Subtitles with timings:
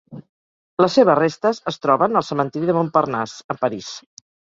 [0.83, 3.91] Les seves restes es troben al cementiri de Montparnasse a París.